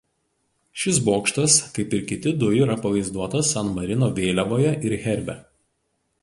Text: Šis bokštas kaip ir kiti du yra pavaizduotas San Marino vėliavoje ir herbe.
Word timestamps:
Šis 0.83 1.01
bokštas 1.09 1.57
kaip 1.75 1.93
ir 1.97 2.01
kiti 2.11 2.33
du 2.45 2.49
yra 2.63 2.79
pavaizduotas 2.87 3.53
San 3.57 3.71
Marino 3.77 4.11
vėliavoje 4.21 4.73
ir 4.91 4.97
herbe. 5.07 5.37